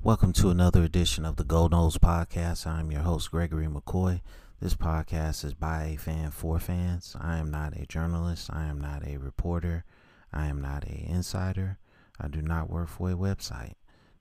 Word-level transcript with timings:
Welcome 0.00 0.32
to 0.34 0.50
another 0.50 0.84
edition 0.84 1.24
of 1.24 1.34
the 1.34 1.44
Gold 1.44 1.72
Nose 1.72 1.98
Podcast. 1.98 2.68
I'm 2.68 2.92
your 2.92 3.00
host, 3.00 3.32
Gregory 3.32 3.66
McCoy. 3.66 4.20
This 4.60 4.74
podcast 4.74 5.44
is 5.44 5.54
by 5.54 5.86
a 5.86 5.96
fan 5.96 6.30
for 6.30 6.60
fans. 6.60 7.16
I 7.20 7.38
am 7.38 7.50
not 7.50 7.76
a 7.76 7.84
journalist. 7.84 8.48
I 8.52 8.66
am 8.66 8.80
not 8.80 9.04
a 9.04 9.16
reporter. 9.16 9.84
I 10.32 10.46
am 10.46 10.62
not 10.62 10.84
a 10.84 11.04
insider. 11.10 11.78
I 12.18 12.28
do 12.28 12.40
not 12.40 12.70
work 12.70 12.88
for 12.88 13.10
a 13.10 13.16
website. 13.16 13.74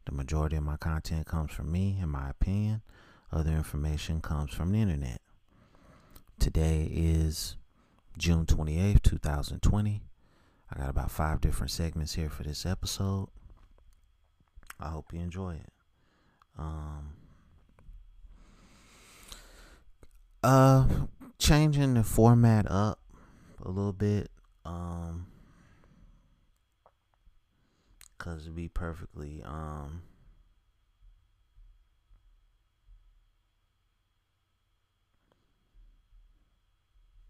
The 0.08 0.14
majority 0.14 0.56
of 0.56 0.64
my 0.64 0.78
content 0.78 1.28
comes 1.28 1.52
from 1.52 1.72
me 1.72 2.00
and 2.02 2.12
my 2.12 2.32
opinion. 2.32 2.82
Other 3.32 3.52
information 3.52 4.20
comes 4.20 4.52
from 4.52 4.72
the 4.72 4.82
internet. 4.82 5.22
Today 6.40 6.90
is 6.92 7.56
June 8.18 8.48
28th, 8.48 9.04
2020. 9.04 10.02
I 10.72 10.80
got 10.80 10.90
about 10.90 11.12
five 11.12 11.40
different 11.40 11.70
segments 11.70 12.16
here 12.16 12.30
for 12.32 12.42
this 12.42 12.66
episode. 12.66 13.28
I 14.80 14.90
hope 14.90 15.12
you 15.12 15.20
enjoy 15.20 15.56
it. 15.56 15.72
Um, 16.58 17.14
uh, 20.44 20.88
changing 21.40 21.96
the 21.96 22.04
format 22.04 22.70
up 22.70 23.00
a 23.64 23.70
little 23.70 23.94
bit. 23.94 24.30
Um, 24.66 25.28
cause 28.18 28.46
to 28.46 28.52
be 28.52 28.68
perfectly 28.68 29.42
um. 29.46 30.04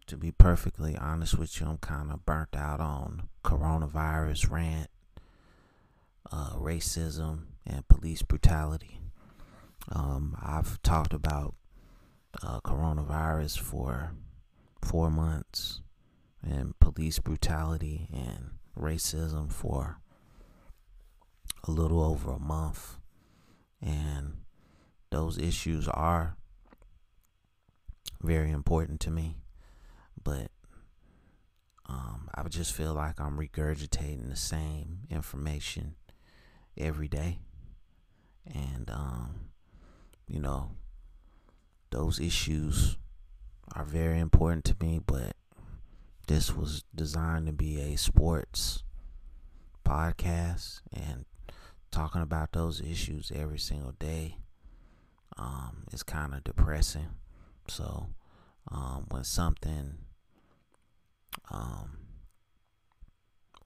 To 0.08 0.16
be 0.16 0.32
perfectly 0.32 0.96
honest 0.96 1.38
with 1.38 1.60
you, 1.60 1.68
I'm 1.68 1.80
kind 1.80 2.12
of 2.12 2.26
burnt 2.26 2.56
out 2.56 2.80
on 2.80 3.28
coronavirus 3.44 4.50
rant 4.50 4.90
uh, 6.32 6.54
racism 6.56 7.46
and 7.66 7.88
police 7.88 8.22
brutality. 8.22 9.00
Um, 9.90 10.38
I've 10.42 10.82
talked 10.82 11.14
about 11.14 11.56
uh, 12.44 12.60
coronavirus 12.62 13.60
for 13.60 14.12
four 14.82 15.10
months 15.10 15.82
and 16.44 16.78
police 16.80 17.20
brutality 17.20 18.08
and 18.14 18.52
racism 18.78 19.52
for 19.52 20.00
a 21.64 21.72
little 21.72 22.02
over 22.02 22.32
a 22.32 22.40
month. 22.40 22.98
And 23.82 24.38
those 25.10 25.38
issues 25.38 25.88
are 25.88 26.36
very 28.22 28.52
important 28.52 29.00
to 29.02 29.12
me. 29.12 29.38
But 30.22 30.52
um, 31.88 32.30
I 32.36 32.44
just 32.50 32.74
feel 32.74 32.94
like 32.94 33.20
I'm 33.20 33.38
regurgitating 33.38 34.30
the 34.30 34.36
same 34.36 35.00
information 35.10 35.96
every 36.78 37.08
day. 37.08 37.40
And, 38.46 38.90
um, 38.90 39.50
you 40.28 40.40
know, 40.40 40.72
those 41.90 42.20
issues 42.20 42.98
are 43.76 43.86
very 43.86 44.20
important 44.20 44.66
to 44.66 44.76
me, 44.80 45.00
but 45.06 45.36
this 46.28 46.56
was 46.56 46.84
designed 46.96 47.48
to 47.48 47.54
be 47.54 47.80
a 47.82 47.98
sports 47.98 48.84
podcast 49.86 50.82
and 50.94 51.26
talking 51.92 52.22
about 52.22 52.52
those 52.52 52.82
issues 52.82 53.32
every 53.34 53.60
single 53.60 53.94
day 53.94 54.38
um, 55.38 55.84
is 55.92 56.04
kind 56.04 56.34
of 56.34 56.44
depressing. 56.44 57.08
So, 57.68 58.08
um, 58.70 59.06
when 59.10 59.24
something, 59.24 59.98
um, 61.50 61.98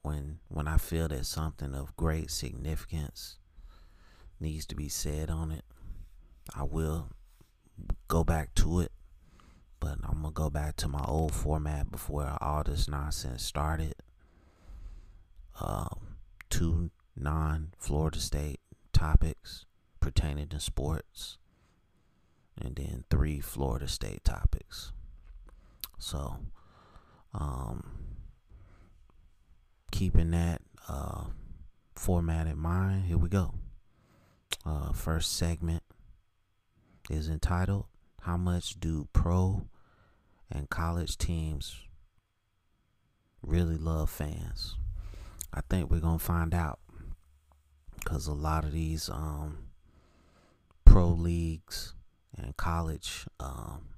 when 0.01 0.39
when 0.47 0.67
I 0.67 0.77
feel 0.77 1.07
that 1.07 1.25
something 1.25 1.73
of 1.73 1.95
great 1.95 2.31
significance 2.31 3.37
needs 4.39 4.65
to 4.67 4.75
be 4.75 4.89
said 4.89 5.29
on 5.29 5.51
it, 5.51 5.63
I 6.55 6.63
will 6.63 7.09
go 8.07 8.23
back 8.23 8.53
to 8.55 8.79
it. 8.81 8.91
But 9.79 9.97
I'm 10.03 10.21
gonna 10.21 10.31
go 10.31 10.49
back 10.49 10.75
to 10.77 10.87
my 10.87 11.03
old 11.07 11.33
format 11.33 11.91
before 11.91 12.37
all 12.39 12.63
this 12.63 12.87
nonsense 12.87 13.43
started. 13.43 13.95
Um, 15.59 16.17
two 16.49 16.91
non-Florida 17.15 18.19
State 18.19 18.59
topics 18.93 19.65
pertaining 19.99 20.47
to 20.49 20.59
sports, 20.59 21.37
and 22.59 22.75
then 22.75 23.05
three 23.09 23.39
Florida 23.39 23.87
State 23.87 24.23
topics. 24.23 24.91
So, 25.97 26.37
um, 27.33 28.10
keeping 29.91 30.31
that 30.31 30.61
uh, 30.87 31.25
format 31.95 32.47
in 32.47 32.57
mind, 32.57 33.05
here 33.05 33.17
we 33.17 33.29
go. 33.29 33.53
Uh, 34.65 34.91
first 34.93 35.37
segment 35.37 35.83
is 37.09 37.29
entitled 37.29 37.85
How 38.21 38.37
Much 38.37 38.79
Do 38.79 39.07
Pro 39.13 39.67
and 40.49 40.69
College 40.69 41.17
Teams 41.17 41.75
Really 43.41 43.77
Love 43.77 44.09
Fans? 44.09 44.77
I 45.53 45.61
think 45.69 45.91
we're 45.91 45.99
going 45.99 46.19
to 46.19 46.23
find 46.23 46.53
out 46.53 46.79
because 47.95 48.27
a 48.27 48.33
lot 48.33 48.63
of 48.63 48.71
these 48.71 49.09
um, 49.09 49.69
pro 50.85 51.09
leagues 51.09 51.93
and 52.37 52.55
college 52.55 53.25
um, 53.39 53.89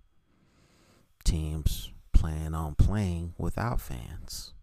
teams 1.24 1.92
plan 2.12 2.54
on 2.54 2.76
playing 2.76 3.34
without 3.38 3.80
fans 3.80 4.54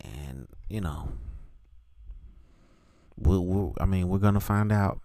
and 0.00 0.48
you 0.68 0.80
know, 0.80 1.12
we'll, 3.16 3.44
we'll, 3.44 3.74
I 3.80 3.86
mean, 3.86 4.08
we're 4.08 4.18
gonna 4.18 4.40
find 4.40 4.72
out 4.72 5.00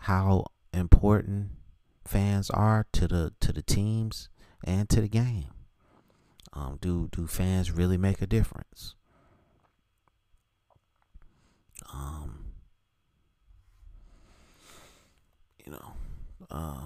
how 0.00 0.46
important 0.72 1.50
fans 2.04 2.50
are 2.50 2.86
to 2.92 3.08
the 3.08 3.32
to 3.40 3.52
the 3.52 3.62
teams 3.62 4.28
and 4.64 4.88
to 4.88 5.00
the 5.00 5.08
game. 5.08 5.50
Um, 6.52 6.78
do 6.80 7.08
do 7.12 7.26
fans 7.26 7.70
really 7.70 7.98
make 7.98 8.22
a 8.22 8.26
difference? 8.26 8.94
Um, 11.92 12.52
you 15.64 15.72
know, 15.72 15.92
uh, 16.50 16.80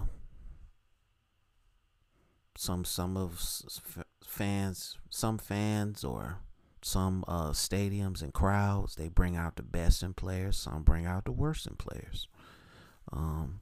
some 2.56 2.84
some 2.84 3.16
of 3.16 3.40
fans, 4.24 4.98
some 5.08 5.38
fans 5.38 6.04
or 6.04 6.38
some 6.82 7.24
uh, 7.28 7.50
stadiums 7.50 8.22
and 8.22 8.32
crowds 8.32 8.94
they 8.94 9.08
bring 9.08 9.36
out 9.36 9.56
the 9.56 9.62
best 9.62 10.02
in 10.02 10.14
players 10.14 10.56
some 10.56 10.82
bring 10.82 11.06
out 11.06 11.24
the 11.24 11.32
worst 11.32 11.66
in 11.66 11.74
players. 11.76 12.28
Um, 13.12 13.60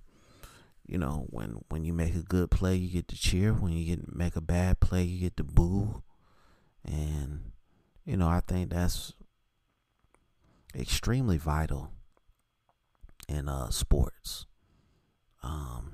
you 0.86 0.98
know 0.98 1.26
when 1.30 1.60
when 1.68 1.84
you 1.84 1.92
make 1.92 2.14
a 2.14 2.22
good 2.22 2.50
play 2.50 2.74
you 2.76 2.88
get 2.90 3.08
to 3.08 3.16
cheer. 3.16 3.52
When 3.52 3.72
you 3.72 3.84
get 3.96 4.14
make 4.14 4.36
a 4.36 4.40
bad 4.40 4.80
play 4.80 5.04
you 5.04 5.20
get 5.20 5.36
to 5.36 5.44
boo. 5.44 6.02
And 6.84 7.52
you 8.04 8.16
know 8.16 8.28
i 8.28 8.40
think 8.40 8.70
that's 8.70 9.12
extremely 10.74 11.36
vital 11.36 11.90
in 13.28 13.48
uh 13.48 13.70
sports. 13.70 14.46
Um 15.42 15.92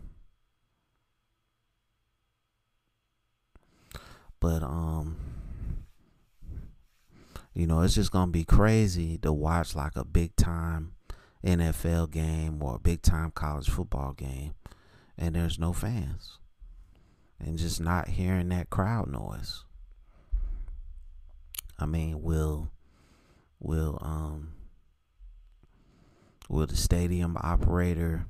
but 4.41 4.63
um 4.63 5.17
you 7.55 7.67
know, 7.67 7.81
it's 7.81 7.95
just 7.95 8.11
going 8.11 8.29
to 8.29 8.33
be 8.33 8.45
crazy 8.45 9.19
to 9.19 9.33
watch 9.33 9.75
like 9.75 9.97
a 9.97 10.05
big 10.05 10.35
time 10.37 10.95
NFL 11.45 12.11
game 12.11 12.63
or 12.63 12.77
a 12.77 12.81
big 12.81 13.03
time 13.03 13.31
college 13.31 13.69
football 13.69 14.13
game 14.13 14.55
and 15.17 15.35
there's 15.35 15.59
no 15.59 15.73
fans. 15.73 16.39
And 17.39 17.59
just 17.59 17.81
not 17.81 18.09
hearing 18.09 18.49
that 18.51 18.71
crowd 18.71 19.11
noise. 19.11 19.65
I 21.79 21.87
mean, 21.87 22.23
will 22.23 22.71
will 23.59 23.99
um 24.01 24.53
will 26.49 26.67
the 26.67 26.77
stadium 26.77 27.37
operator 27.41 28.27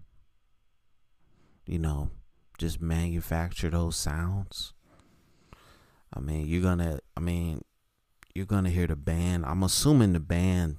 you 1.67 1.79
know 1.79 2.11
just 2.59 2.81
manufacture 2.81 3.71
those 3.71 3.97
sounds? 3.97 4.73
I 6.13 6.21
mean, 6.21 6.47
you're 6.47 6.63
going 6.63 6.79
to 6.79 7.01
I 7.17 7.21
mean, 7.21 7.63
you're 8.35 8.47
gonna 8.47 8.71
hear 8.71 8.89
the 8.89 8.97
band. 8.97 9.47
I'm 9.47 9.63
assuming 9.63 10.13
the 10.13 10.21
band 10.21 10.79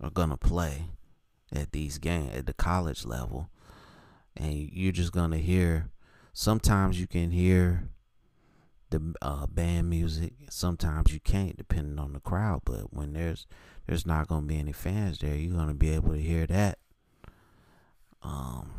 are 0.00 0.10
gonna 0.10 0.36
play 0.36 0.86
at 1.54 1.72
these 1.72 1.98
games 1.98 2.34
at 2.34 2.46
the 2.46 2.52
college 2.52 3.04
level, 3.04 3.48
and 4.36 4.52
you're 4.52 4.92
just 4.92 5.12
gonna 5.12 5.38
hear. 5.38 5.90
Sometimes 6.32 7.00
you 7.00 7.06
can 7.06 7.30
hear 7.30 7.88
the 8.90 9.14
uh, 9.22 9.46
band 9.46 9.88
music. 9.88 10.34
Sometimes 10.50 11.12
you 11.12 11.20
can't, 11.20 11.56
depending 11.56 11.98
on 11.98 12.12
the 12.12 12.20
crowd. 12.20 12.62
But 12.64 12.92
when 12.92 13.12
there's 13.12 13.46
there's 13.86 14.04
not 14.04 14.26
gonna 14.26 14.46
be 14.46 14.58
any 14.58 14.72
fans 14.72 15.18
there, 15.18 15.36
you're 15.36 15.56
gonna 15.56 15.74
be 15.74 15.90
able 15.90 16.12
to 16.12 16.20
hear 16.20 16.46
that. 16.48 16.78
Um, 18.22 18.72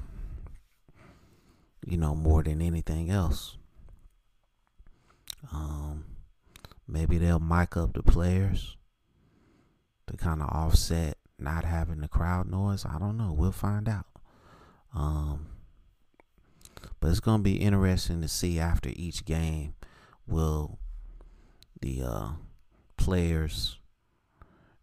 you 1.85 1.97
know, 1.97 2.13
more 2.13 2.43
than 2.43 2.61
anything 2.61 3.09
else. 3.09 3.55
Um 5.53 6.16
Maybe 6.87 7.17
they'll 7.17 7.39
mic 7.39 7.75
up 7.75 7.93
the 7.93 8.03
players 8.03 8.77
to 10.07 10.15
kind 10.15 10.41
of 10.41 10.49
offset 10.49 11.17
not 11.39 11.65
having 11.65 12.01
the 12.01 12.07
crowd 12.07 12.49
noise? 12.49 12.85
I 12.85 12.97
don't 12.97 13.17
know. 13.17 13.33
We'll 13.33 13.51
find 13.51 13.87
out. 13.87 14.05
Um, 14.95 15.47
but 16.99 17.09
it's 17.09 17.19
gonna 17.19 17.43
be 17.43 17.57
interesting 17.57 18.21
to 18.21 18.27
see 18.27 18.59
after 18.59 18.89
each 18.95 19.25
game. 19.25 19.75
Will 20.25 20.79
the 21.81 22.01
uh, 22.03 22.29
players, 22.97 23.79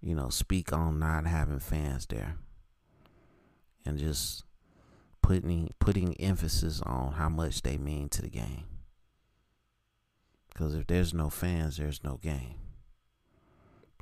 you 0.00 0.14
know, 0.14 0.28
speak 0.28 0.72
on 0.72 0.98
not 0.98 1.26
having 1.26 1.58
fans 1.58 2.06
there, 2.06 2.36
and 3.84 3.98
just 3.98 4.44
putting 5.22 5.72
putting 5.78 6.14
emphasis 6.20 6.80
on 6.82 7.12
how 7.14 7.28
much 7.28 7.62
they 7.62 7.76
mean 7.76 8.08
to 8.10 8.22
the 8.22 8.30
game. 8.30 8.64
Because 10.54 10.74
if 10.74 10.86
there's 10.86 11.12
no 11.12 11.28
fans, 11.28 11.76
there's 11.76 12.04
no 12.04 12.18
game. 12.22 12.54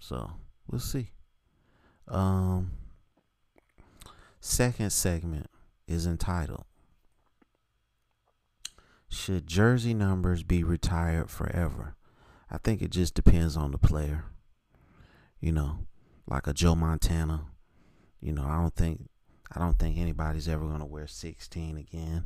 So 0.00 0.32
we'll 0.70 0.80
see. 0.80 1.10
Um, 2.06 2.72
second 4.40 4.90
segment 4.90 5.46
is 5.86 6.06
entitled 6.06 6.64
Should 9.08 9.46
jersey 9.46 9.94
numbers 9.94 10.42
be 10.42 10.62
retired 10.62 11.30
forever? 11.30 11.96
I 12.50 12.58
think 12.58 12.82
it 12.82 12.90
just 12.90 13.14
depends 13.14 13.56
on 13.56 13.70
the 13.70 13.78
player. 13.78 14.26
You 15.40 15.52
know, 15.52 15.86
like 16.26 16.46
a 16.46 16.52
Joe 16.52 16.74
Montana. 16.74 17.46
You 18.20 18.32
know, 18.32 18.44
I 18.44 18.56
don't 18.56 18.74
think 18.74 19.08
I 19.54 19.58
don't 19.58 19.78
think 19.78 19.96
anybody's 19.96 20.48
ever 20.48 20.66
gonna 20.66 20.84
wear 20.84 21.06
16 21.06 21.78
again. 21.78 22.24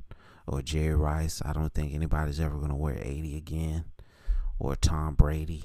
Or 0.48 0.62
Jerry 0.62 0.94
Rice. 0.94 1.42
I 1.44 1.52
don't 1.52 1.72
think 1.72 1.94
anybody's 1.94 2.40
ever 2.40 2.58
gonna 2.58 2.76
wear 2.76 2.98
80 3.00 3.36
again. 3.36 3.84
Or 4.58 4.74
Tom 4.76 5.14
Brady. 5.14 5.64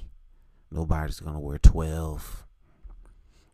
Nobody's 0.70 1.20
gonna 1.20 1.40
wear 1.40 1.58
12. 1.58 2.44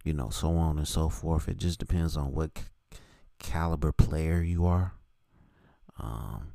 You 0.05 0.13
know, 0.13 0.31
so 0.31 0.53
on 0.57 0.79
and 0.79 0.89
so 0.89 1.09
forth. 1.09 1.49
It 1.49 1.59
just 1.59 1.79
depends 1.79 2.17
on 2.17 2.33
what 2.33 2.57
c- 2.57 2.99
caliber 3.39 3.93
player 3.93 4.41
you 4.41 4.65
are. 4.67 4.93
Um, 5.99 6.53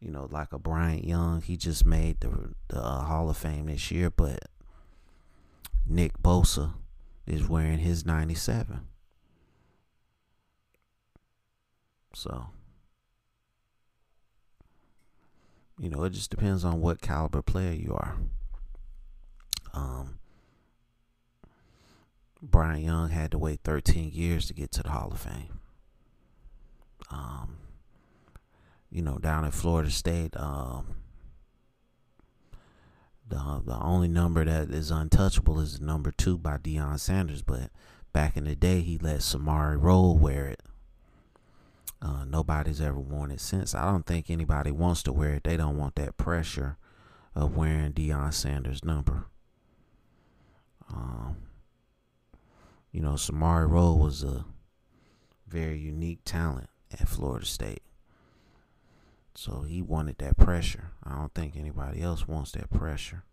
you 0.00 0.10
know, 0.10 0.26
like 0.30 0.52
a 0.52 0.58
Bryant 0.58 1.04
Young, 1.04 1.42
he 1.42 1.56
just 1.56 1.84
made 1.86 2.20
the 2.20 2.54
the 2.68 2.80
uh, 2.82 3.04
Hall 3.04 3.30
of 3.30 3.36
Fame 3.36 3.66
this 3.66 3.90
year, 3.90 4.10
but 4.10 4.40
Nick 5.86 6.18
Bosa 6.22 6.74
is 7.26 7.48
wearing 7.48 7.78
his 7.78 8.04
97. 8.04 8.80
So, 12.14 12.46
you 15.78 15.90
know, 15.90 16.04
it 16.04 16.10
just 16.10 16.30
depends 16.30 16.64
on 16.64 16.80
what 16.80 17.00
caliber 17.00 17.42
player 17.42 17.72
you 17.72 17.94
are. 17.94 18.16
Um, 19.72 20.18
Bryant 22.40 22.84
Young 22.84 23.08
had 23.10 23.30
to 23.32 23.38
wait 23.38 23.60
13 23.64 24.10
years 24.12 24.46
to 24.46 24.54
get 24.54 24.70
to 24.72 24.82
the 24.82 24.90
Hall 24.90 25.10
of 25.10 25.20
Fame. 25.20 25.60
Um, 27.10 27.56
you 28.90 29.02
know, 29.02 29.18
down 29.18 29.44
at 29.44 29.54
Florida 29.54 29.90
State, 29.90 30.36
um, 30.36 30.96
the 33.28 33.62
the 33.64 33.78
only 33.80 34.08
number 34.08 34.44
that 34.44 34.70
is 34.70 34.90
untouchable 34.90 35.58
is 35.58 35.80
number 35.80 36.12
two 36.12 36.38
by 36.38 36.58
Deion 36.58 36.98
Sanders. 37.00 37.42
But 37.42 37.70
back 38.12 38.36
in 38.36 38.44
the 38.44 38.54
day, 38.54 38.80
he 38.80 38.98
let 38.98 39.20
Samari 39.20 39.80
Rolle 39.80 40.16
wear 40.16 40.46
it. 40.46 40.62
Uh, 42.04 42.24
nobody's 42.26 42.82
ever 42.82 42.98
worn 42.98 43.30
it 43.30 43.40
since. 43.40 43.74
I 43.74 43.90
don't 43.90 44.04
think 44.04 44.28
anybody 44.28 44.70
wants 44.70 45.02
to 45.04 45.12
wear 45.12 45.34
it. 45.34 45.44
They 45.44 45.56
don't 45.56 45.78
want 45.78 45.94
that 45.94 46.18
pressure 46.18 46.76
of 47.34 47.56
wearing 47.56 47.94
Deion 47.94 48.34
Sanders' 48.34 48.84
number. 48.84 49.24
Um, 50.92 51.36
you 52.92 53.00
know, 53.00 53.12
Samari 53.12 53.68
Rolle 53.68 53.98
was 53.98 54.22
a 54.22 54.44
very 55.48 55.78
unique 55.78 56.20
talent 56.26 56.68
at 56.92 57.08
Florida 57.08 57.46
State. 57.46 57.82
So 59.34 59.62
he 59.62 59.80
wanted 59.80 60.18
that 60.18 60.36
pressure. 60.36 60.90
I 61.02 61.16
don't 61.16 61.32
think 61.34 61.56
anybody 61.56 62.02
else 62.02 62.28
wants 62.28 62.52
that 62.52 62.70
pressure. 62.70 63.24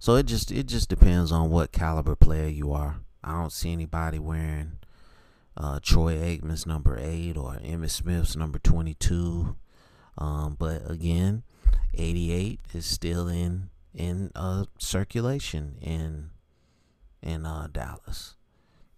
So 0.00 0.16
it 0.16 0.26
just 0.26 0.50
it 0.50 0.66
just 0.66 0.88
depends 0.88 1.30
on 1.30 1.48
what 1.48 1.70
caliber 1.70 2.16
player 2.16 2.48
you 2.48 2.72
are. 2.72 2.96
I 3.22 3.40
don't 3.40 3.52
see 3.52 3.72
anybody 3.72 4.18
wearing 4.18 4.78
uh, 5.56 5.80
Troy 5.82 6.16
Aikman's 6.16 6.66
number 6.66 6.98
eight 6.98 7.36
or 7.36 7.54
Emmitt 7.54 7.90
Smith's 7.90 8.36
number 8.36 8.58
twenty 8.58 8.94
two. 8.94 9.56
Um, 10.18 10.56
but 10.58 10.90
again, 10.90 11.42
eighty 11.94 12.32
eight 12.32 12.60
is 12.74 12.86
still 12.86 13.28
in 13.28 13.70
in 13.94 14.30
uh, 14.34 14.64
circulation 14.78 15.76
in 15.80 16.30
in 17.22 17.46
uh, 17.46 17.68
Dallas. 17.70 18.36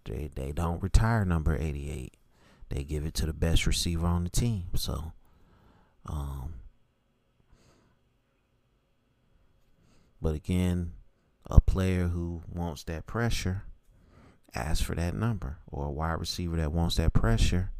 They 0.05 0.29
they 0.33 0.51
don't 0.51 0.83
retire 0.83 1.25
number 1.25 1.55
eighty 1.55 1.89
eight 1.91 2.15
they 2.69 2.83
give 2.83 3.05
it 3.05 3.13
to 3.15 3.25
the 3.25 3.33
best 3.33 3.65
receiver 3.67 4.05
on 4.05 4.23
the 4.23 4.29
team. 4.29 4.65
So, 4.75 5.13
um, 6.05 6.55
but 10.21 10.35
again, 10.35 10.93
a 11.49 11.61
player 11.61 12.07
who 12.07 12.41
wants 12.51 12.83
that 12.85 13.05
pressure 13.05 13.63
asks 14.55 14.83
for 14.83 14.95
that 14.95 15.15
number, 15.15 15.57
or 15.67 15.85
a 15.85 15.91
wide 15.91 16.19
receiver 16.19 16.57
that 16.57 16.71
wants 16.71 16.95
that 16.95 17.13
pressure, 17.13 17.71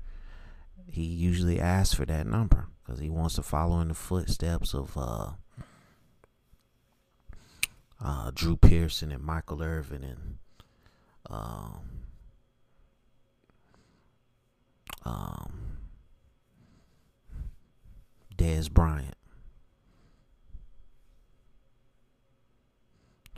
he 0.87 1.03
usually 1.03 1.59
asks 1.59 1.95
for 1.95 2.05
that 2.05 2.27
number 2.27 2.67
because 2.83 2.99
he 2.99 3.09
wants 3.09 3.35
to 3.35 3.41
follow 3.41 3.79
in 3.79 3.87
the 3.87 3.93
footsteps 3.93 4.73
of 4.73 4.97
uh, 4.97 5.31
uh, 8.03 8.31
Drew 8.33 8.55
Pearson 8.55 9.11
and 9.11 9.23
Michael 9.23 9.63
Irvin 9.63 10.03
and. 10.03 10.37
Um, 11.27 11.95
um, 15.05 15.77
Dez 18.37 18.69
Bryant. 18.71 19.15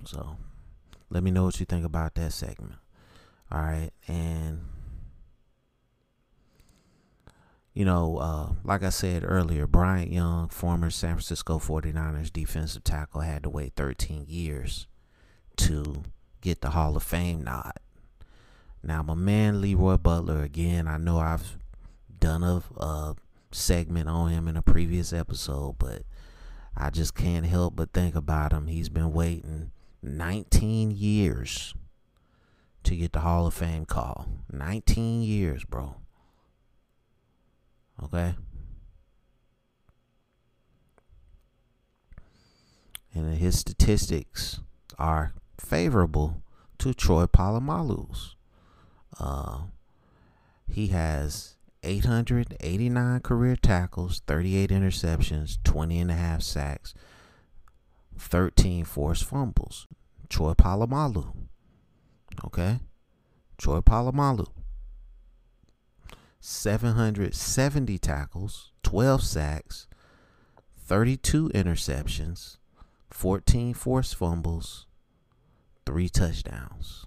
So, 0.06 0.38
let 1.10 1.22
me 1.22 1.32
know 1.32 1.44
what 1.44 1.60
you 1.60 1.66
think 1.66 1.86
about 1.86 2.16
that 2.16 2.32
segment. 2.32 2.76
All 3.52 3.62
right, 3.62 3.92
and 4.08 4.60
you 7.74 7.86
know, 7.86 8.18
uh, 8.18 8.54
like 8.64 8.82
I 8.82 8.90
said 8.90 9.24
earlier, 9.24 9.68
Bryant 9.68 10.12
Young, 10.12 10.50
former 10.50 10.90
San 10.90 11.12
Francisco 11.12 11.60
49ers 11.60 12.34
defensive 12.34 12.84
tackle, 12.84 13.22
had 13.22 13.44
to 13.44 13.50
wait 13.50 13.74
13 13.76 14.26
years 14.28 14.88
to 15.58 16.04
get 16.42 16.62
the 16.62 16.72
Hall 16.72 16.98
of 16.98 17.04
Fame 17.04 17.44
nod. 17.44 17.74
Now, 18.82 19.04
my 19.04 19.14
man 19.14 19.62
Leroy 19.62 19.98
Butler, 19.98 20.42
again, 20.42 20.88
I 20.88 20.98
know 20.98 21.20
I've 21.20 21.58
done 22.20 22.44
a, 22.44 22.64
a 22.78 23.16
segment 23.52 24.10
on 24.10 24.30
him 24.30 24.48
in 24.48 24.58
a 24.58 24.62
previous 24.62 25.14
episode, 25.14 25.76
but 25.78 26.02
I 26.76 26.90
just 26.90 27.16
can't 27.16 27.46
help 27.46 27.76
but 27.76 27.94
think 27.94 28.16
about 28.16 28.54
him. 28.54 28.68
He's 28.68 28.90
been 28.90 29.14
waiting 29.14 29.72
19 30.02 30.92
years 30.92 31.74
to 32.84 32.96
get 32.96 33.14
the 33.14 33.20
Hall 33.20 33.48
of 33.48 33.54
Fame 33.54 33.86
call. 33.86 34.28
19 34.52 35.22
years, 35.22 35.64
bro. 35.64 35.96
Okay? 38.04 38.36
And 43.14 43.36
his 43.38 43.60
statistics 43.60 44.60
are 45.00 45.34
favorable 45.60 46.42
to 46.78 46.94
Troy 46.94 47.26
Polamalu's. 47.26 48.36
Uh, 49.20 49.62
he 50.72 50.88
has 50.88 51.56
889 51.84 53.22
career 53.22 53.56
tackles, 53.56 54.22
38 54.28 54.70
interceptions, 54.70 55.58
20 55.64 56.00
and 56.00 56.12
a 56.12 56.16
half 56.16 56.42
sacks, 56.42 56.94
13 58.18 58.86
forced 58.86 59.24
fumbles. 59.24 59.88
Troy 60.30 60.54
Polamalu. 60.54 61.47
Okay? 62.46 62.80
Troy 63.58 63.80
Polamalu. 63.82 64.48
770 66.40 67.98
tackles, 67.98 68.72
12 68.84 69.24
sacks, 69.24 69.88
32 70.78 71.50
interceptions, 71.50 72.58
14 73.10 73.74
forced 73.74 74.16
fumbles, 74.16 74.86
3 75.86 76.08
touchdowns. 76.10 77.06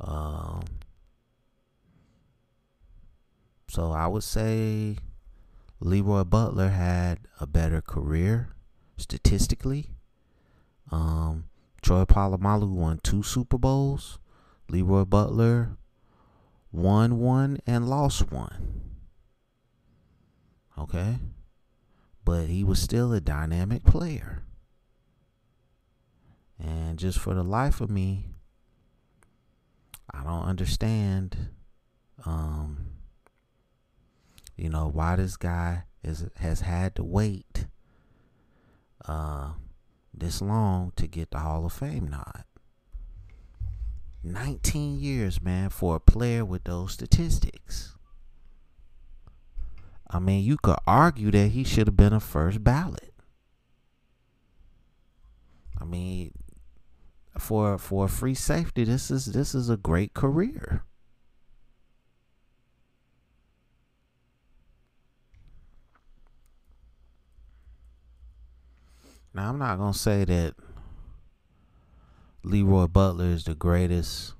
Um, 0.00 0.62
so 3.68 3.90
I 3.90 4.06
would 4.06 4.22
say 4.22 4.98
Leroy 5.80 6.24
Butler 6.24 6.68
had 6.68 7.20
a 7.40 7.46
better 7.46 7.80
career 7.80 8.50
statistically. 8.96 9.90
Um, 10.92 11.46
Troy 11.84 12.06
Polamalu 12.06 12.70
won 12.70 12.98
two 13.02 13.22
Super 13.22 13.58
Bowls. 13.58 14.18
Leroy 14.70 15.04
Butler 15.04 15.76
won 16.72 17.18
one 17.18 17.58
and 17.66 17.90
lost 17.90 18.32
one. 18.32 18.94
Okay? 20.78 21.18
But 22.24 22.46
he 22.46 22.64
was 22.64 22.80
still 22.80 23.12
a 23.12 23.20
dynamic 23.20 23.84
player. 23.84 24.44
And 26.58 26.98
just 26.98 27.18
for 27.18 27.34
the 27.34 27.44
life 27.44 27.82
of 27.82 27.90
me, 27.90 28.30
I 30.10 30.24
don't 30.24 30.44
understand 30.44 31.50
um 32.24 32.78
you 34.56 34.70
know 34.70 34.88
why 34.88 35.16
this 35.16 35.36
guy 35.36 35.82
is 36.02 36.24
has 36.36 36.60
had 36.60 36.94
to 36.94 37.04
wait 37.04 37.66
uh 39.06 39.50
this 40.16 40.40
long 40.40 40.92
to 40.96 41.06
get 41.06 41.30
the 41.30 41.38
Hall 41.38 41.66
of 41.66 41.72
Fame 41.72 42.08
nod. 42.08 42.44
19 44.22 44.98
years, 44.98 45.42
man, 45.42 45.68
for 45.68 45.96
a 45.96 46.00
player 46.00 46.44
with 46.44 46.64
those 46.64 46.92
statistics. 46.92 47.94
I 50.08 50.18
mean, 50.18 50.44
you 50.44 50.56
could 50.56 50.78
argue 50.86 51.30
that 51.32 51.48
he 51.48 51.64
should 51.64 51.88
have 51.88 51.96
been 51.96 52.12
a 52.12 52.20
first 52.20 52.64
ballot. 52.64 53.12
I 55.78 55.84
mean, 55.84 56.32
for 57.38 57.78
for 57.78 58.06
a 58.06 58.08
free 58.08 58.34
safety, 58.34 58.84
this 58.84 59.10
is 59.10 59.26
this 59.26 59.54
is 59.54 59.68
a 59.68 59.76
great 59.76 60.14
career. 60.14 60.84
Now 69.34 69.48
I'm 69.48 69.58
not 69.58 69.78
gonna 69.78 69.92
say 69.92 70.24
that 70.24 70.54
Leroy 72.44 72.86
Butler 72.86 73.26
is 73.26 73.44
the 73.44 73.56
greatest 73.56 74.34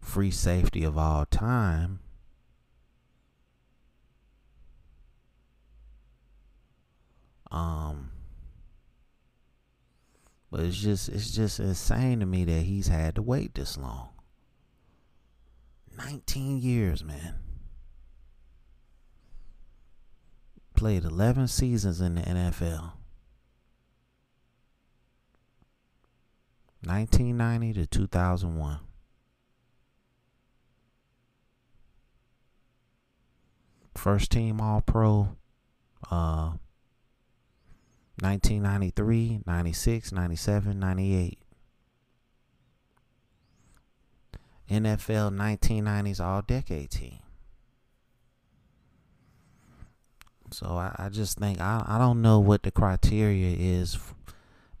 free 0.00 0.30
safety 0.30 0.82
of 0.82 0.96
all 0.96 1.26
time. 1.26 2.00
Um 7.50 8.12
but 10.50 10.60
it's 10.60 10.78
just 10.78 11.10
it's 11.10 11.30
just 11.30 11.60
insane 11.60 12.20
to 12.20 12.26
me 12.26 12.44
that 12.44 12.62
he's 12.62 12.88
had 12.88 13.16
to 13.16 13.22
wait 13.22 13.54
this 13.54 13.76
long. 13.76 14.08
19 15.98 16.62
years, 16.62 17.04
man. 17.04 17.34
Played 20.74 21.04
11 21.04 21.48
seasons 21.48 22.00
in 22.00 22.14
the 22.14 22.22
NFL. 22.22 22.92
1990 26.84 27.74
to 27.74 27.86
2001. 27.86 28.78
First 33.94 34.32
team 34.32 34.60
All 34.60 34.80
Pro 34.80 35.36
uh 36.10 36.52
1993, 38.20 39.40
96, 39.46 40.12
97, 40.12 40.78
98. 40.78 41.38
NFL 44.70 45.36
1990s 45.36 46.20
All 46.24 46.42
Decade 46.42 46.90
team. 46.90 47.18
So 50.50 50.66
I, 50.66 50.94
I 50.98 51.08
just 51.08 51.38
think 51.38 51.60
I, 51.60 51.84
I 51.86 51.98
don't 51.98 52.22
know 52.22 52.38
what 52.38 52.62
the 52.62 52.70
criteria 52.70 53.56
is 53.58 53.98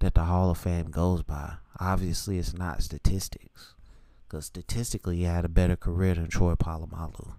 that 0.02 0.14
the 0.14 0.24
Hall 0.24 0.50
of 0.50 0.58
Fame 0.58 0.90
goes 0.90 1.22
by. 1.22 1.54
Obviously, 1.78 2.38
it's 2.38 2.52
not 2.52 2.82
statistics, 2.82 3.74
because 4.24 4.46
statistically, 4.46 5.18
he 5.18 5.22
had 5.22 5.44
a 5.44 5.48
better 5.48 5.76
career 5.76 6.14
than 6.14 6.28
Troy 6.28 6.54
Polamalu. 6.54 7.34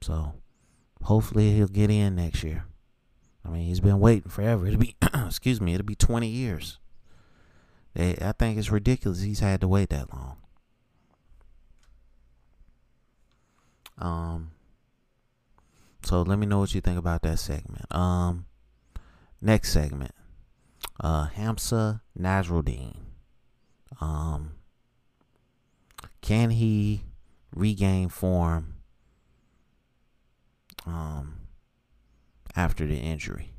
So 0.00 0.34
hopefully 1.02 1.52
he'll 1.52 1.66
get 1.66 1.90
in 1.90 2.16
next 2.16 2.42
year. 2.42 2.64
I 3.44 3.50
mean, 3.50 3.66
he's 3.66 3.80
been 3.80 4.00
waiting 4.00 4.30
forever. 4.30 4.66
It'll 4.66 4.78
be, 4.78 4.96
excuse 5.26 5.60
me, 5.60 5.74
it'll 5.74 5.86
be 5.86 5.94
20 5.94 6.26
years. 6.26 6.78
They, 7.94 8.16
I 8.20 8.32
think 8.32 8.58
it's 8.58 8.70
ridiculous 8.70 9.20
he's 9.20 9.40
had 9.40 9.60
to 9.60 9.68
wait 9.68 9.90
that 9.90 10.12
long. 10.12 10.36
Um. 13.98 14.50
So 16.04 16.22
let 16.22 16.38
me 16.38 16.46
know 16.46 16.60
what 16.60 16.74
you 16.74 16.80
think 16.80 16.98
about 16.98 17.22
that 17.22 17.38
segment. 17.38 17.86
Um. 17.94 18.46
Next 19.40 19.72
segment. 19.72 20.12
Uh, 21.00 21.28
Hamsah 21.28 22.00
Nasirildeen. 22.18 22.96
Um. 24.00 24.52
Can 26.20 26.50
he 26.50 27.02
regain 27.54 28.08
form 28.08 28.74
um, 30.86 31.40
after 32.56 32.86
the 32.86 32.96
injury. 32.96 33.52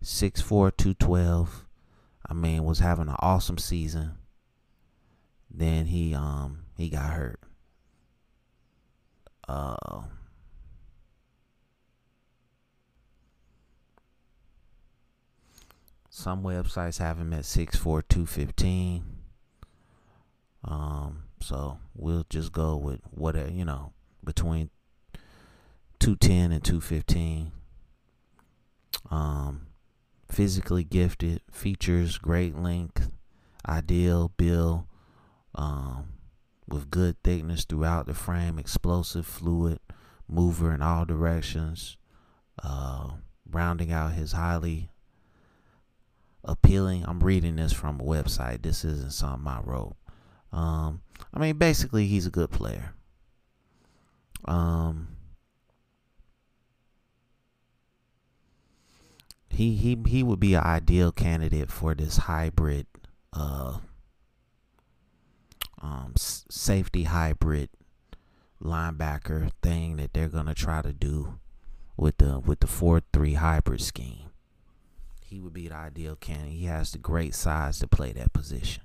six 0.00 0.40
four 0.40 0.70
two 0.70 0.94
twelve. 0.94 1.66
I 2.28 2.34
mean, 2.34 2.64
was 2.64 2.78
having 2.78 3.08
an 3.08 3.16
awesome 3.18 3.58
season. 3.58 4.12
Then 5.50 5.86
he 5.86 6.14
um 6.14 6.64
he 6.76 6.88
got 6.88 7.10
hurt. 7.12 7.40
Uh 9.48 10.02
some 16.14 16.42
websites 16.42 16.98
have 16.98 17.18
him 17.18 17.32
at 17.32 17.40
6'4, 17.40 18.02
215. 18.06 19.02
Um, 20.62 21.22
so 21.40 21.78
we'll 21.94 22.26
just 22.28 22.52
go 22.52 22.76
with 22.76 23.00
whatever, 23.10 23.50
you 23.50 23.64
know, 23.64 23.94
between 24.22 24.68
210 26.00 26.52
and 26.52 26.62
215. 26.62 27.52
Um, 29.10 29.68
physically 30.30 30.84
gifted, 30.84 31.40
features 31.50 32.18
great 32.18 32.58
length, 32.58 33.10
ideal 33.66 34.32
build, 34.36 34.84
um, 35.54 36.08
with 36.68 36.90
good 36.90 37.16
thickness 37.24 37.64
throughout 37.64 38.06
the 38.06 38.12
frame, 38.12 38.58
explosive, 38.58 39.26
fluid, 39.26 39.78
mover 40.28 40.74
in 40.74 40.82
all 40.82 41.06
directions, 41.06 41.96
uh, 42.62 43.12
rounding 43.50 43.90
out 43.90 44.12
his 44.12 44.32
highly 44.32 44.90
appealing. 46.44 47.04
I'm 47.06 47.20
reading 47.20 47.56
this 47.56 47.72
from 47.72 48.00
a 48.00 48.04
website. 48.04 48.62
This 48.62 48.84
isn't 48.84 49.12
something 49.12 49.46
I 49.46 49.60
wrote. 49.60 49.96
Um, 50.52 51.02
I 51.32 51.38
mean, 51.38 51.56
basically, 51.56 52.06
he's 52.06 52.26
a 52.26 52.30
good 52.30 52.50
player. 52.50 52.94
Um, 54.44 55.08
he 59.52 59.76
he 59.76 59.96
he 60.06 60.22
would 60.22 60.40
be 60.40 60.54
an 60.54 60.64
ideal 60.64 61.12
candidate 61.12 61.70
for 61.70 61.94
this 61.94 62.16
hybrid 62.16 62.86
uh 63.32 63.78
um 65.80 66.14
safety 66.16 67.04
hybrid 67.04 67.68
linebacker 68.62 69.50
thing 69.62 69.96
that 69.96 70.12
they're 70.14 70.28
to 70.46 70.54
try 70.54 70.80
to 70.80 70.92
do 70.92 71.38
with 71.96 72.16
the 72.18 72.38
with 72.38 72.60
the 72.60 72.66
4-3 72.66 73.36
hybrid 73.36 73.80
scheme. 73.80 74.31
He 75.32 75.40
would 75.40 75.54
be 75.54 75.68
the 75.68 75.74
ideal 75.74 76.14
candidate. 76.14 76.52
He 76.52 76.66
has 76.66 76.92
the 76.92 76.98
great 76.98 77.34
size 77.34 77.78
to 77.78 77.88
play 77.88 78.12
that 78.12 78.34
position. 78.34 78.82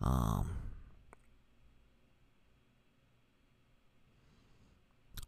Um 0.00 0.56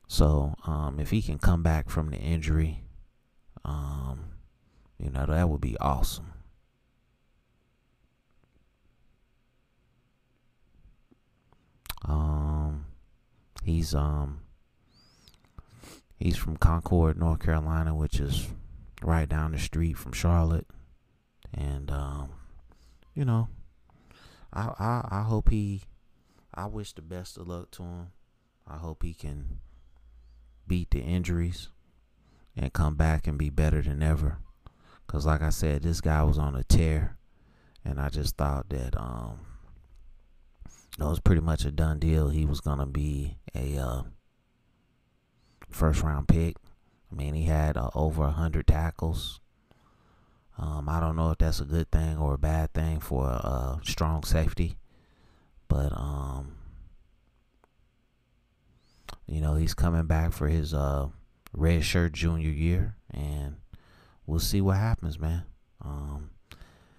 So, 0.08 0.56
um, 0.66 0.98
if 0.98 1.10
he 1.10 1.22
can 1.22 1.38
come 1.38 1.62
back 1.62 1.88
from 1.88 2.10
the 2.10 2.16
injury, 2.16 2.82
um, 3.64 4.32
you 4.98 5.08
know, 5.08 5.24
that 5.24 5.48
would 5.48 5.60
be 5.60 5.76
awesome. 5.78 6.32
Um, 12.04 12.86
he's 13.62 13.94
um 13.94 14.40
he's 16.18 16.36
from 16.36 16.56
Concord, 16.56 17.16
North 17.16 17.38
Carolina, 17.38 17.94
which 17.94 18.18
is 18.18 18.48
right 19.02 19.28
down 19.28 19.52
the 19.52 19.58
street 19.58 19.96
from 19.96 20.12
Charlotte, 20.12 20.66
and 21.52 21.90
um, 21.90 22.30
you 23.14 23.24
know, 23.24 23.48
I 24.52 24.72
I 24.78 25.08
I 25.10 25.22
hope 25.22 25.50
he, 25.50 25.82
I 26.54 26.66
wish 26.66 26.92
the 26.92 27.02
best 27.02 27.36
of 27.36 27.48
luck 27.48 27.70
to 27.72 27.82
him. 27.82 28.06
I 28.66 28.76
hope 28.76 29.02
he 29.02 29.14
can 29.14 29.58
beat 30.66 30.90
the 30.90 31.00
injuries 31.00 31.68
and 32.56 32.72
come 32.72 32.94
back 32.94 33.26
and 33.26 33.38
be 33.38 33.50
better 33.50 33.82
than 33.82 34.02
ever. 34.02 34.38
Cause 35.06 35.26
like 35.26 35.42
I 35.42 35.50
said, 35.50 35.82
this 35.82 36.00
guy 36.00 36.22
was 36.22 36.38
on 36.38 36.54
a 36.54 36.62
tear, 36.62 37.16
and 37.84 38.00
I 38.00 38.10
just 38.10 38.36
thought 38.36 38.68
that 38.68 38.96
um, 38.96 39.40
it 40.98 41.04
was 41.04 41.18
pretty 41.18 41.40
much 41.40 41.64
a 41.64 41.72
done 41.72 41.98
deal. 41.98 42.28
He 42.28 42.44
was 42.44 42.60
gonna 42.60 42.86
be 42.86 43.38
a 43.54 43.76
uh, 43.76 44.02
first 45.68 46.02
round 46.02 46.28
pick. 46.28 46.56
I 47.10 47.14
mean, 47.14 47.34
he 47.34 47.44
had 47.44 47.76
uh, 47.76 47.90
over 47.94 48.24
a 48.24 48.30
hundred 48.30 48.66
tackles. 48.66 49.40
Um, 50.58 50.88
I 50.88 51.00
don't 51.00 51.16
know 51.16 51.30
if 51.30 51.38
that's 51.38 51.60
a 51.60 51.64
good 51.64 51.90
thing 51.90 52.18
or 52.18 52.34
a 52.34 52.38
bad 52.38 52.72
thing 52.74 53.00
for 53.00 53.26
a, 53.26 53.30
a 53.30 53.80
strong 53.84 54.22
safety, 54.24 54.76
but 55.68 55.90
um, 55.92 56.56
you 59.26 59.40
know, 59.40 59.54
he's 59.54 59.74
coming 59.74 60.06
back 60.06 60.32
for 60.32 60.48
his 60.48 60.74
uh, 60.74 61.08
red 61.52 61.84
shirt 61.84 62.12
junior 62.12 62.50
year, 62.50 62.96
and 63.10 63.56
we'll 64.26 64.38
see 64.38 64.60
what 64.60 64.76
happens, 64.76 65.18
man. 65.18 65.44
Um, 65.82 66.30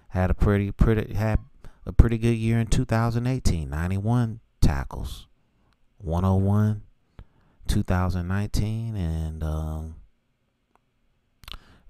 had 0.09 0.31
a 0.31 0.33
pretty 0.33 0.71
pretty 0.71 1.13
had 1.13 1.39
a 1.85 1.93
pretty 1.93 2.17
good 2.17 2.37
year 2.37 2.59
in 2.59 2.67
2018. 2.67 3.69
91 3.69 4.39
tackles, 4.59 5.27
101 5.99 6.81
2019, 7.67 8.95
and 8.95 9.43
um, 9.43 9.95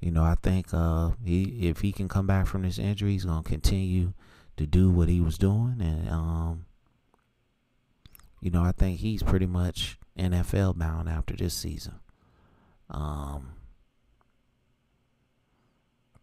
you 0.01 0.11
know 0.11 0.23
I 0.23 0.35
think 0.41 0.67
uh, 0.73 1.11
he 1.23 1.69
if 1.69 1.81
he 1.81 1.91
can 1.91 2.09
come 2.09 2.27
back 2.27 2.47
from 2.47 2.63
this 2.63 2.77
injury, 2.77 3.11
he's 3.11 3.25
gonna 3.25 3.43
continue 3.43 4.13
to 4.57 4.65
do 4.65 4.89
what 4.89 5.07
he 5.07 5.21
was 5.21 5.37
doing, 5.37 5.77
and 5.79 6.09
um, 6.09 6.65
you 8.41 8.51
know 8.51 8.63
I 8.63 8.71
think 8.71 8.99
he's 8.99 9.23
pretty 9.23 9.45
much 9.45 9.97
NFL 10.17 10.77
bound 10.77 11.07
after 11.07 11.35
this 11.35 11.53
season. 11.53 11.95
Um, 12.89 13.53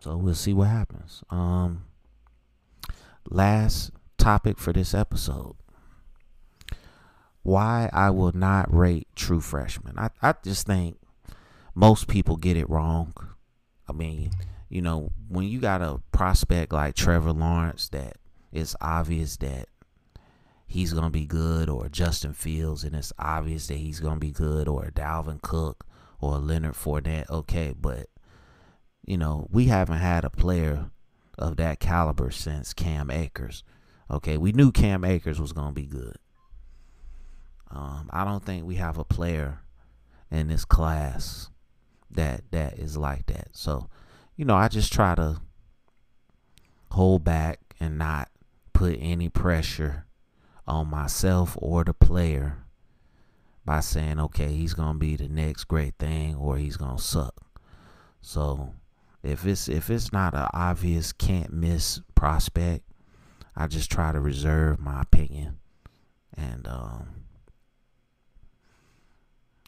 so 0.00 0.16
we'll 0.16 0.35
see 0.35 0.52
what 0.52 0.68
happens. 0.68 1.23
Um, 1.30 1.85
last 3.30 3.92
topic 4.18 4.58
for 4.58 4.73
this 4.73 4.92
episode 4.92 5.54
why 7.49 7.88
I 7.94 8.11
will 8.11 8.32
not 8.32 8.73
rate 8.73 9.08
true 9.16 9.40
freshmen. 9.40 9.99
I, 9.99 10.11
I 10.20 10.35
just 10.44 10.66
think 10.66 10.99
most 11.75 12.06
people 12.06 12.37
get 12.37 12.58
it 12.58 12.68
wrong. 12.68 13.14
I 13.88 13.92
mean, 13.92 14.30
you 14.68 14.83
know, 14.83 15.12
when 15.28 15.47
you 15.47 15.61
got 15.61 15.83
a 15.83 16.00
prospect 16.12 16.73
like 16.73 16.95
Trevor 16.95 17.33
Lawrence 17.33 17.88
that 17.90 18.16
it's 18.52 18.76
obvious 18.80 19.37
that 19.38 19.68
he's 20.66 20.92
going 20.92 21.04
to 21.04 21.11
be 21.11 21.26
good, 21.26 21.68
or 21.68 21.88
Justin 21.88 22.35
Fields, 22.35 22.85
and 22.85 22.95
it's 22.95 23.12
obvious 23.18 23.66
that 23.68 23.78
he's 23.78 24.00
going 24.00 24.16
to 24.16 24.21
be 24.21 24.30
good, 24.30 24.68
or 24.68 24.90
Dalvin 24.95 25.40
Cook, 25.40 25.87
or 26.21 26.38
Leonard 26.38 26.75
Fournette, 26.75 27.30
okay, 27.30 27.75
but, 27.78 28.09
you 29.07 29.16
know, 29.16 29.49
we 29.50 29.66
haven't 29.66 29.99
had 29.99 30.25
a 30.25 30.30
player 30.30 30.90
of 31.38 31.57
that 31.57 31.80
caliber 31.80 32.30
since 32.30 32.75
Cam 32.75 33.11
Akers. 33.11 33.64
Okay, 34.11 34.37
we 34.37 34.52
knew 34.52 34.73
Cam 34.73 35.04
Akers 35.04 35.40
was 35.40 35.52
going 35.52 35.68
to 35.68 35.80
be 35.80 35.87
good. 35.87 36.16
Um, 37.71 38.11
I 38.12 38.25
don't 38.25 38.45
think 38.45 38.64
we 38.64 38.76
have 38.76 38.99
a 38.99 39.04
player 39.04 39.61
in 40.30 40.49
this 40.49 40.64
class 40.64 41.50
that 42.10 42.50
that 42.50 42.78
is 42.78 42.96
like 42.96 43.26
that. 43.26 43.48
So, 43.52 43.88
you 44.36 44.44
know, 44.44 44.56
I 44.56 44.68
just 44.68 44.92
try 44.92 45.14
to 45.14 45.40
hold 46.90 47.24
back 47.24 47.60
and 47.80 47.98
not 47.98 48.28
put 48.72 48.96
any 49.00 49.28
pressure 49.28 50.06
on 50.66 50.88
myself 50.88 51.56
or 51.60 51.84
the 51.84 51.94
player 51.94 52.58
by 53.64 53.80
saying, 53.80 54.18
okay, 54.18 54.48
he's 54.48 54.74
gonna 54.74 54.98
be 54.98 55.16
the 55.16 55.28
next 55.28 55.64
great 55.64 55.94
thing 55.98 56.34
or 56.34 56.56
he's 56.56 56.76
gonna 56.76 56.98
suck. 56.98 57.34
So 58.20 58.74
if 59.22 59.46
it's 59.46 59.68
if 59.68 59.90
it's 59.90 60.12
not 60.12 60.34
an 60.34 60.48
obvious 60.52 61.12
can't 61.12 61.52
miss 61.52 62.00
prospect, 62.14 62.84
I 63.56 63.66
just 63.66 63.90
try 63.90 64.12
to 64.12 64.20
reserve 64.20 64.78
my 64.78 65.02
opinion 65.02 65.58
and 66.36 66.66
um, 66.68 67.08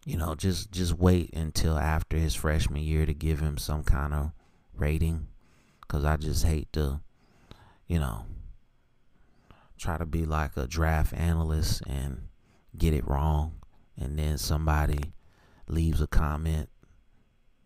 you 0.06 0.16
know, 0.16 0.34
just 0.34 0.72
just 0.72 0.94
wait 0.94 1.34
until 1.34 1.78
after 1.78 2.16
his 2.16 2.34
freshman 2.34 2.82
year 2.82 3.04
to 3.06 3.14
give 3.14 3.40
him 3.40 3.58
some 3.58 3.82
kind 3.82 4.14
of 4.14 4.32
rating. 4.74 5.28
Cuz 5.88 6.04
I 6.04 6.16
just 6.16 6.44
hate 6.44 6.72
to 6.74 7.00
you 7.86 7.98
know 7.98 8.24
try 9.76 9.96
to 9.96 10.06
be 10.06 10.24
like 10.24 10.56
a 10.56 10.66
draft 10.66 11.12
analyst 11.14 11.82
and 11.86 12.28
get 12.76 12.94
it 12.94 13.06
wrong. 13.06 13.56
And 13.96 14.18
then 14.18 14.38
somebody 14.38 15.12
leaves 15.66 16.00
a 16.00 16.06
comment 16.06 16.68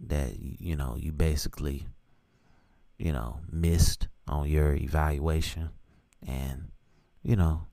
that 0.01 0.39
you 0.39 0.75
know 0.75 0.97
you 0.99 1.13
basically 1.13 1.87
you 2.99 3.13
know 3.13 3.41
missed 3.51 4.09
on 4.27 4.49
your 4.49 4.75
evaluation. 4.75 5.71
And 6.27 6.73
you 7.23 7.37
know 7.37 7.67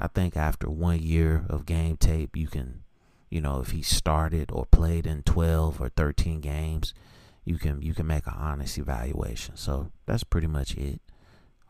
I 0.00 0.08
think 0.08 0.36
after 0.36 0.68
one 0.68 1.00
year 1.00 1.46
of 1.48 1.64
game 1.64 1.96
tape 1.96 2.36
you 2.36 2.46
can 2.46 2.84
you 3.30 3.40
know, 3.40 3.60
if 3.60 3.70
he 3.70 3.82
started 3.82 4.50
or 4.50 4.66
played 4.66 5.06
in 5.06 5.22
12 5.22 5.80
or 5.80 5.88
13 5.90 6.40
games, 6.40 6.94
you 7.44 7.56
can 7.56 7.80
you 7.82 7.94
can 7.94 8.06
make 8.06 8.26
an 8.26 8.34
honest 8.36 8.78
evaluation. 8.78 9.56
So 9.56 9.90
that's 10.06 10.24
pretty 10.24 10.46
much 10.46 10.76
it. 10.76 11.00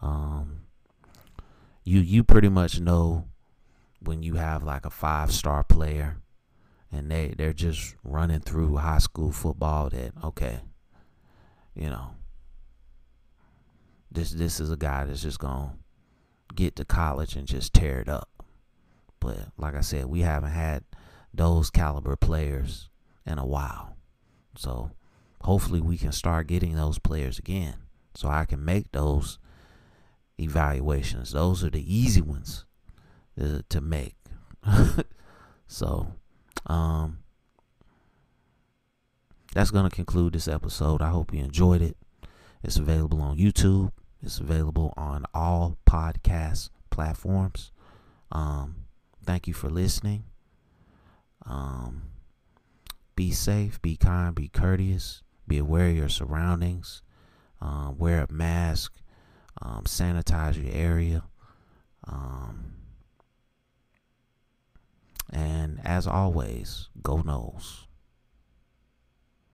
Um, 0.02 0.62
you 1.84 2.00
you 2.00 2.24
pretty 2.24 2.48
much 2.48 2.80
know 2.80 3.26
when 4.00 4.22
you 4.22 4.34
have 4.34 4.62
like 4.62 4.84
a 4.84 4.90
five 4.90 5.32
star 5.32 5.64
player 5.64 6.18
and 6.92 7.10
they 7.10 7.34
they're 7.36 7.52
just 7.52 7.94
running 8.04 8.40
through 8.40 8.76
high 8.76 8.98
school 8.98 9.32
football 9.32 9.88
that 9.90 10.12
okay, 10.22 10.60
you 11.74 11.88
know, 11.88 12.10
this 14.10 14.30
this 14.30 14.60
is 14.60 14.70
a 14.70 14.76
guy 14.76 15.04
that's 15.04 15.22
just 15.22 15.38
gonna 15.38 15.74
get 16.54 16.76
to 16.76 16.84
college 16.84 17.36
and 17.36 17.46
just 17.46 17.72
tear 17.72 18.00
it 18.00 18.08
up. 18.08 18.28
But 19.20 19.38
like 19.56 19.74
I 19.74 19.80
said, 19.80 20.06
we 20.06 20.20
haven't 20.20 20.50
had 20.50 20.84
those 21.38 21.70
caliber 21.70 22.16
players 22.16 22.90
in 23.24 23.38
a 23.38 23.46
while. 23.46 23.96
So 24.56 24.90
hopefully 25.42 25.80
we 25.80 25.96
can 25.96 26.12
start 26.12 26.48
getting 26.48 26.74
those 26.74 26.98
players 26.98 27.38
again 27.38 27.74
so 28.14 28.28
I 28.28 28.44
can 28.44 28.64
make 28.64 28.92
those 28.92 29.38
evaluations. 30.38 31.32
Those 31.32 31.64
are 31.64 31.70
the 31.70 31.96
easy 31.96 32.20
ones 32.20 32.66
uh, 33.40 33.60
to 33.68 33.80
make. 33.80 34.16
so, 35.66 36.14
um, 36.66 37.18
that's 39.54 39.70
going 39.70 39.88
to 39.88 39.94
conclude 39.94 40.34
this 40.34 40.48
episode. 40.48 41.00
I 41.00 41.08
hope 41.08 41.32
you 41.32 41.42
enjoyed 41.42 41.80
it. 41.80 41.96
It's 42.62 42.76
available 42.76 43.22
on 43.22 43.38
YouTube. 43.38 43.92
It's 44.22 44.38
available 44.38 44.92
on 44.96 45.24
all 45.32 45.78
podcast 45.88 46.70
platforms. 46.90 47.70
Um, 48.30 48.84
thank 49.24 49.46
you 49.46 49.54
for 49.54 49.70
listening. 49.70 50.24
Um, 51.48 52.02
be 53.16 53.32
safe, 53.32 53.82
be 53.82 53.96
kind, 53.96 54.34
be 54.34 54.48
courteous, 54.48 55.22
be 55.48 55.58
aware 55.58 55.88
of 55.88 55.96
your 55.96 56.08
surroundings, 56.08 57.02
um, 57.60 57.98
wear 57.98 58.26
a 58.28 58.32
mask, 58.32 58.92
um, 59.60 59.84
sanitize 59.84 60.62
your 60.62 60.72
area. 60.72 61.24
Um, 62.06 62.74
and 65.30 65.80
as 65.84 66.06
always, 66.06 66.90
go 67.02 67.18
Noles. 67.18 67.87